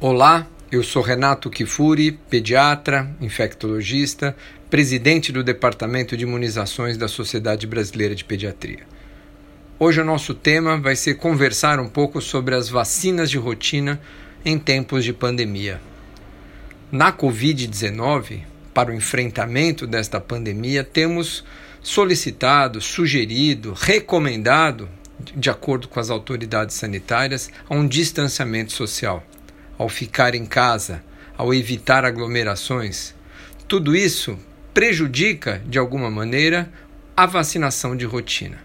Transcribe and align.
Olá, 0.00 0.46
eu 0.70 0.84
sou 0.84 1.02
Renato 1.02 1.50
Kifuri, 1.50 2.12
pediatra, 2.12 3.10
infectologista, 3.20 4.36
presidente 4.70 5.32
do 5.32 5.42
Departamento 5.42 6.16
de 6.16 6.22
Imunizações 6.22 6.96
da 6.96 7.08
Sociedade 7.08 7.66
Brasileira 7.66 8.14
de 8.14 8.24
Pediatria. 8.24 8.86
Hoje 9.76 10.00
o 10.00 10.04
nosso 10.04 10.34
tema 10.34 10.78
vai 10.78 10.94
ser 10.94 11.14
conversar 11.14 11.80
um 11.80 11.88
pouco 11.88 12.20
sobre 12.20 12.54
as 12.54 12.68
vacinas 12.68 13.28
de 13.28 13.38
rotina 13.38 14.00
em 14.44 14.56
tempos 14.56 15.02
de 15.02 15.12
pandemia. 15.12 15.80
Na 16.92 17.12
Covid-19, 17.12 18.42
para 18.72 18.92
o 18.92 18.94
enfrentamento 18.94 19.84
desta 19.84 20.20
pandemia, 20.20 20.84
temos 20.84 21.44
solicitado, 21.82 22.80
sugerido, 22.80 23.72
recomendado, 23.76 24.88
de 25.18 25.50
acordo 25.50 25.88
com 25.88 25.98
as 25.98 26.08
autoridades 26.08 26.76
sanitárias, 26.76 27.50
um 27.68 27.84
distanciamento 27.84 28.72
social 28.72 29.26
ao 29.78 29.88
ficar 29.88 30.34
em 30.34 30.44
casa, 30.44 31.02
ao 31.36 31.54
evitar 31.54 32.04
aglomerações, 32.04 33.14
tudo 33.68 33.94
isso 33.94 34.36
prejudica, 34.74 35.62
de 35.66 35.78
alguma 35.78 36.10
maneira, 36.10 36.70
a 37.16 37.26
vacinação 37.26 37.96
de 37.96 38.04
rotina. 38.04 38.58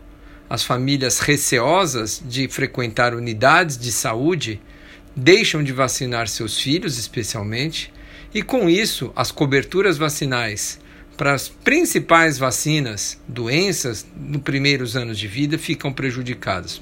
As 0.49 0.63
famílias 0.63 1.19
receosas 1.19 2.21
de 2.25 2.47
frequentar 2.47 3.13
unidades 3.13 3.77
de 3.77 3.91
saúde 3.91 4.61
deixam 5.15 5.63
de 5.63 5.71
vacinar 5.71 6.27
seus 6.27 6.59
filhos, 6.59 6.97
especialmente, 6.97 7.93
e 8.33 8.41
com 8.41 8.69
isso 8.69 9.11
as 9.15 9.31
coberturas 9.31 9.97
vacinais 9.97 10.79
para 11.15 11.33
as 11.33 11.47
principais 11.47 12.37
vacinas, 12.37 13.19
doenças 13.27 14.05
nos 14.15 14.41
primeiros 14.41 14.95
anos 14.95 15.17
de 15.19 15.27
vida 15.27 15.57
ficam 15.57 15.93
prejudicadas. 15.93 16.81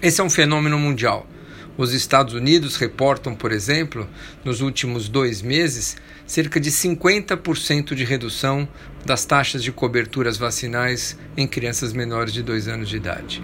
Esse 0.00 0.20
é 0.20 0.24
um 0.24 0.30
fenômeno 0.30 0.78
mundial. 0.78 1.26
Os 1.76 1.94
Estados 1.94 2.34
Unidos 2.34 2.76
reportam, 2.76 3.34
por 3.34 3.50
exemplo, 3.50 4.06
nos 4.44 4.60
últimos 4.60 5.08
dois 5.08 5.40
meses, 5.40 5.96
cerca 6.26 6.60
de 6.60 6.70
50% 6.70 7.94
de 7.94 8.04
redução 8.04 8.68
das 9.06 9.24
taxas 9.24 9.62
de 9.62 9.72
coberturas 9.72 10.36
vacinais 10.36 11.18
em 11.34 11.46
crianças 11.46 11.94
menores 11.94 12.34
de 12.34 12.42
2 12.42 12.68
anos 12.68 12.90
de 12.90 12.96
idade. 12.96 13.42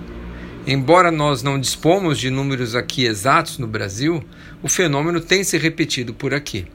Embora 0.66 1.10
nós 1.10 1.42
não 1.42 1.58
dispomos 1.58 2.18
de 2.18 2.28
números 2.28 2.74
aqui 2.74 3.06
exatos 3.06 3.56
no 3.56 3.66
Brasil, 3.66 4.22
o 4.62 4.68
fenômeno 4.68 5.22
tem 5.22 5.42
se 5.42 5.56
repetido 5.56 6.12
por 6.12 6.34
aqui. 6.34 6.66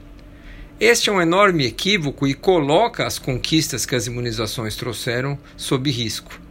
Este 0.80 1.08
é 1.08 1.12
um 1.12 1.22
enorme 1.22 1.66
equívoco 1.66 2.26
e 2.26 2.34
coloca 2.34 3.06
as 3.06 3.16
conquistas 3.16 3.86
que 3.86 3.94
as 3.94 4.08
imunizações 4.08 4.74
trouxeram 4.74 5.38
sob 5.56 5.88
risco 5.88 6.43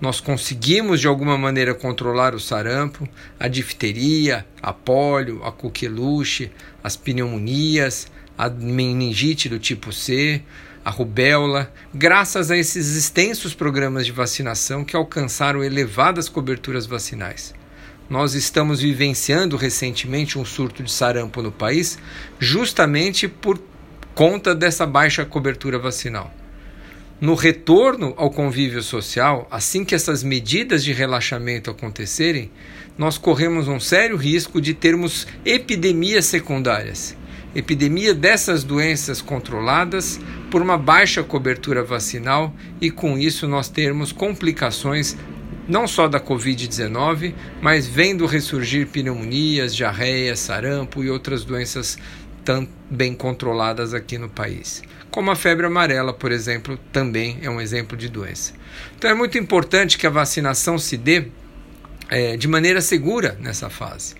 nós 0.00 0.20
conseguimos 0.20 1.00
de 1.00 1.06
alguma 1.06 1.38
maneira 1.38 1.74
controlar 1.74 2.34
o 2.34 2.40
sarampo, 2.40 3.08
a 3.40 3.48
difteria, 3.48 4.46
a 4.60 4.72
polio, 4.72 5.42
a 5.42 5.50
coqueluche, 5.50 6.50
as 6.84 6.96
pneumonias, 6.96 8.06
a 8.36 8.48
meningite 8.50 9.48
do 9.48 9.58
tipo 9.58 9.92
C, 9.92 10.42
a 10.84 10.90
rubéola, 10.90 11.72
graças 11.94 12.50
a 12.50 12.56
esses 12.56 12.94
extensos 12.94 13.54
programas 13.54 14.04
de 14.04 14.12
vacinação 14.12 14.84
que 14.84 14.94
alcançaram 14.94 15.64
elevadas 15.64 16.28
coberturas 16.28 16.86
vacinais. 16.86 17.54
Nós 18.08 18.34
estamos 18.34 18.80
vivenciando 18.80 19.56
recentemente 19.56 20.38
um 20.38 20.44
surto 20.44 20.82
de 20.82 20.92
sarampo 20.92 21.42
no 21.42 21.50
país, 21.50 21.98
justamente 22.38 23.26
por 23.26 23.58
conta 24.14 24.54
dessa 24.54 24.86
baixa 24.86 25.24
cobertura 25.24 25.78
vacinal 25.78 26.32
no 27.20 27.34
retorno 27.34 28.12
ao 28.16 28.30
convívio 28.30 28.82
social, 28.82 29.46
assim 29.50 29.84
que 29.84 29.94
essas 29.94 30.22
medidas 30.22 30.84
de 30.84 30.92
relaxamento 30.92 31.70
acontecerem, 31.70 32.50
nós 32.98 33.16
corremos 33.16 33.68
um 33.68 33.80
sério 33.80 34.16
risco 34.16 34.60
de 34.60 34.74
termos 34.74 35.26
epidemias 35.44 36.26
secundárias. 36.26 37.16
Epidemia 37.54 38.12
dessas 38.12 38.62
doenças 38.62 39.22
controladas 39.22 40.20
por 40.50 40.60
uma 40.60 40.76
baixa 40.76 41.22
cobertura 41.22 41.82
vacinal 41.82 42.54
e 42.80 42.90
com 42.90 43.18
isso 43.18 43.48
nós 43.48 43.68
termos 43.70 44.12
complicações 44.12 45.16
não 45.68 45.88
só 45.88 46.06
da 46.06 46.20
Covid-19, 46.20 47.34
mas 47.60 47.88
vendo 47.88 48.26
ressurgir 48.26 48.86
pneumonias, 48.86 49.74
diarreia, 49.74 50.36
sarampo 50.36 51.02
e 51.02 51.10
outras 51.10 51.44
doenças 51.44 51.98
tão 52.46 52.66
bem 52.88 53.14
controladas 53.14 53.92
aqui 53.92 54.16
no 54.16 54.30
país 54.30 54.82
como 55.16 55.30
a 55.30 55.34
febre 55.34 55.64
amarela, 55.64 56.12
por 56.12 56.30
exemplo, 56.30 56.78
também 56.92 57.38
é 57.40 57.48
um 57.48 57.58
exemplo 57.58 57.96
de 57.96 58.06
doença. 58.06 58.52
Então 58.98 59.10
é 59.10 59.14
muito 59.14 59.38
importante 59.38 59.96
que 59.96 60.06
a 60.06 60.10
vacinação 60.10 60.78
se 60.78 60.94
dê 60.94 61.28
é, 62.10 62.36
de 62.36 62.46
maneira 62.46 62.82
segura 62.82 63.34
nessa 63.40 63.70
fase. 63.70 64.14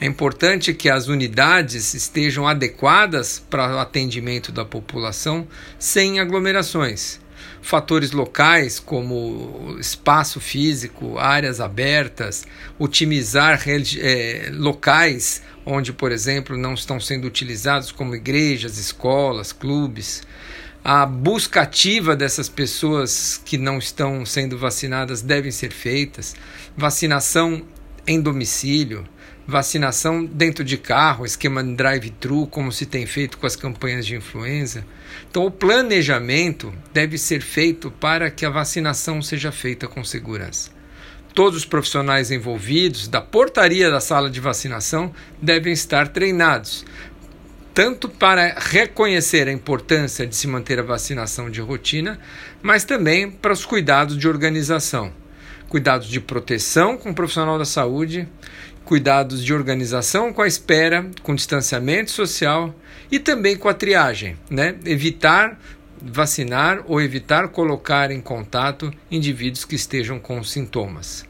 É 0.00 0.06
importante 0.06 0.74
que 0.74 0.90
as 0.90 1.06
unidades 1.06 1.94
estejam 1.94 2.48
adequadas 2.48 3.38
para 3.38 3.76
o 3.76 3.78
atendimento 3.78 4.50
da 4.50 4.64
população 4.64 5.46
sem 5.78 6.18
aglomerações. 6.18 7.20
Fatores 7.62 8.10
locais, 8.10 8.80
como 8.80 9.76
espaço 9.78 10.40
físico, 10.40 11.16
áreas 11.16 11.60
abertas, 11.60 12.44
otimizar 12.76 13.62
é, 13.68 14.50
locais 14.52 15.42
onde, 15.70 15.92
por 15.92 16.10
exemplo, 16.10 16.56
não 16.56 16.74
estão 16.74 16.98
sendo 16.98 17.26
utilizados, 17.26 17.92
como 17.92 18.16
igrejas, 18.16 18.76
escolas, 18.76 19.52
clubes. 19.52 20.22
A 20.82 21.06
busca 21.06 21.60
ativa 21.60 22.16
dessas 22.16 22.48
pessoas 22.48 23.40
que 23.44 23.56
não 23.56 23.78
estão 23.78 24.26
sendo 24.26 24.58
vacinadas 24.58 25.22
devem 25.22 25.52
ser 25.52 25.70
feitas. 25.70 26.34
Vacinação 26.76 27.62
em 28.04 28.20
domicílio, 28.20 29.06
vacinação 29.46 30.24
dentro 30.24 30.64
de 30.64 30.76
carro, 30.76 31.24
esquema 31.24 31.62
drive-thru, 31.62 32.48
como 32.48 32.72
se 32.72 32.86
tem 32.86 33.06
feito 33.06 33.38
com 33.38 33.46
as 33.46 33.54
campanhas 33.54 34.04
de 34.04 34.16
influenza. 34.16 34.84
Então, 35.30 35.44
o 35.46 35.50
planejamento 35.50 36.72
deve 36.92 37.16
ser 37.16 37.42
feito 37.42 37.90
para 37.92 38.28
que 38.28 38.44
a 38.44 38.50
vacinação 38.50 39.22
seja 39.22 39.52
feita 39.52 39.86
com 39.86 40.02
segurança. 40.02 40.79
Todos 41.34 41.58
os 41.58 41.64
profissionais 41.64 42.30
envolvidos 42.30 43.06
da 43.06 43.20
portaria 43.20 43.90
da 43.90 44.00
sala 44.00 44.28
de 44.28 44.40
vacinação 44.40 45.12
devem 45.40 45.72
estar 45.72 46.08
treinados, 46.08 46.84
tanto 47.72 48.08
para 48.08 48.56
reconhecer 48.58 49.46
a 49.46 49.52
importância 49.52 50.26
de 50.26 50.34
se 50.34 50.48
manter 50.48 50.80
a 50.80 50.82
vacinação 50.82 51.48
de 51.48 51.60
rotina, 51.60 52.18
mas 52.60 52.84
também 52.84 53.30
para 53.30 53.52
os 53.52 53.64
cuidados 53.64 54.18
de 54.18 54.28
organização. 54.28 55.12
Cuidados 55.68 56.08
de 56.08 56.20
proteção 56.20 56.96
com 56.96 57.10
o 57.10 57.14
profissional 57.14 57.56
da 57.56 57.64
saúde, 57.64 58.28
cuidados 58.84 59.44
de 59.44 59.54
organização 59.54 60.32
com 60.32 60.42
a 60.42 60.48
espera, 60.48 61.08
com 61.22 61.32
distanciamento 61.32 62.10
social 62.10 62.74
e 63.08 63.20
também 63.20 63.56
com 63.56 63.68
a 63.68 63.74
triagem, 63.74 64.36
né? 64.50 64.74
Evitar 64.84 65.56
vacinar 66.02 66.82
ou 66.86 67.00
evitar 67.00 67.48
colocar 67.48 68.10
em 68.10 68.20
contato 68.20 68.92
indivíduos 69.10 69.64
que 69.64 69.74
estejam 69.74 70.18
com 70.18 70.42
sintomas. 70.42 71.24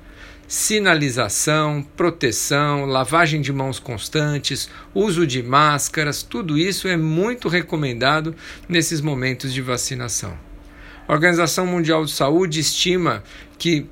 Sinalização, 0.47 1.86
proteção, 1.97 2.84
lavagem 2.84 3.41
de 3.41 3.53
mãos 3.53 3.78
constantes, 3.78 4.69
uso 4.92 5.26
de 5.26 5.42
máscaras, 5.42 6.22
tudo 6.22 6.58
isso 6.58 6.88
é 6.88 6.97
muito 6.97 7.48
recomendado 7.48 8.34
nesses 8.69 9.00
momentos 9.00 9.53
de 9.53 9.62
vacinação. 9.62 10.36
A 11.06 11.12
Organização 11.12 11.66
Mundial 11.66 12.04
de 12.04 12.10
Saúde 12.10 12.60
estima 12.60 13.22
que 13.58 13.87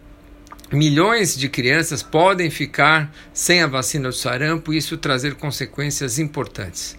milhões 0.72 1.36
de 1.36 1.48
crianças 1.48 2.02
podem 2.02 2.50
ficar 2.50 3.12
sem 3.32 3.62
a 3.62 3.66
vacina 3.66 4.08
do 4.08 4.14
sarampo 4.14 4.72
e 4.72 4.78
isso 4.78 4.96
trazer 4.96 5.34
consequências 5.34 6.18
importantes. 6.18 6.96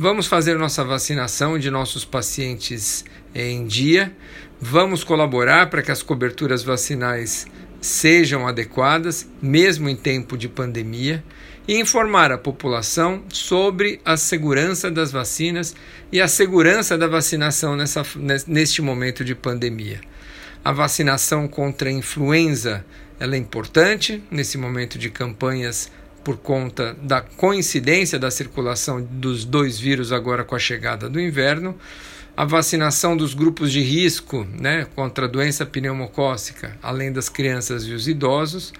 Vamos 0.00 0.28
fazer 0.28 0.56
nossa 0.56 0.84
vacinação 0.84 1.58
de 1.58 1.72
nossos 1.72 2.04
pacientes 2.04 3.04
em 3.34 3.66
dia, 3.66 4.14
vamos 4.60 5.02
colaborar 5.02 5.70
para 5.70 5.82
que 5.82 5.90
as 5.90 6.04
coberturas 6.04 6.62
vacinais 6.62 7.48
sejam 7.80 8.46
adequadas, 8.46 9.28
mesmo 9.42 9.88
em 9.88 9.96
tempo 9.96 10.38
de 10.38 10.48
pandemia, 10.48 11.24
e 11.66 11.80
informar 11.80 12.30
a 12.30 12.38
população 12.38 13.24
sobre 13.28 14.00
a 14.04 14.16
segurança 14.16 14.88
das 14.88 15.10
vacinas 15.10 15.74
e 16.12 16.20
a 16.20 16.28
segurança 16.28 16.96
da 16.96 17.08
vacinação 17.08 17.74
nessa, 17.74 18.06
neste 18.46 18.80
momento 18.80 19.24
de 19.24 19.34
pandemia. 19.34 20.00
A 20.64 20.70
vacinação 20.70 21.48
contra 21.48 21.88
a 21.88 21.92
influenza 21.92 22.84
ela 23.18 23.34
é 23.34 23.38
importante 23.38 24.22
nesse 24.30 24.56
momento 24.56 24.96
de 24.96 25.10
campanhas 25.10 25.90
por 26.24 26.36
conta 26.36 26.96
da 27.02 27.20
coincidência 27.20 28.18
da 28.18 28.30
circulação 28.30 29.02
dos 29.02 29.44
dois 29.44 29.78
vírus 29.78 30.12
agora 30.12 30.44
com 30.44 30.54
a 30.54 30.58
chegada 30.58 31.08
do 31.08 31.20
inverno, 31.20 31.76
a 32.36 32.44
vacinação 32.44 33.16
dos 33.16 33.34
grupos 33.34 33.72
de 33.72 33.80
risco 33.80 34.46
né, 34.60 34.86
contra 34.94 35.24
a 35.24 35.28
doença 35.28 35.66
pneumocócica, 35.66 36.76
além 36.82 37.12
das 37.12 37.28
crianças 37.28 37.84
e 37.84 37.92
os 37.92 38.06
idosos. 38.06 38.72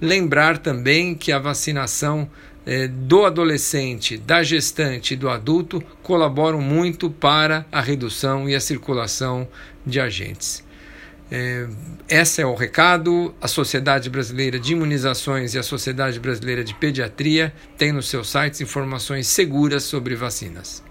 Lembrar 0.00 0.58
também 0.58 1.14
que 1.14 1.32
a 1.32 1.38
vacinação 1.38 2.30
eh, 2.64 2.86
do 2.86 3.24
adolescente, 3.24 4.16
da 4.16 4.42
gestante 4.42 5.14
e 5.14 5.16
do 5.16 5.28
adulto 5.28 5.82
colaboram 6.02 6.60
muito 6.60 7.10
para 7.10 7.66
a 7.72 7.80
redução 7.80 8.48
e 8.48 8.54
a 8.54 8.60
circulação 8.60 9.48
de 9.84 9.98
agentes. 9.98 10.62
É, 11.30 11.66
esse 12.08 12.42
é 12.42 12.46
o 12.46 12.54
recado. 12.54 13.34
A 13.40 13.46
Sociedade 13.46 14.10
Brasileira 14.10 14.58
de 14.58 14.72
Imunizações 14.72 15.54
e 15.54 15.58
a 15.58 15.62
Sociedade 15.62 16.18
Brasileira 16.18 16.64
de 16.64 16.74
Pediatria 16.74 17.52
têm 17.78 17.92
nos 17.92 18.08
seus 18.08 18.28
sites 18.28 18.60
informações 18.60 19.26
seguras 19.28 19.84
sobre 19.84 20.16
vacinas. 20.16 20.82